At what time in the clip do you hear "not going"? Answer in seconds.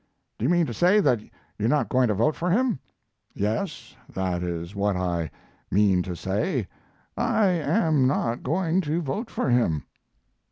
1.69-2.07, 8.07-8.81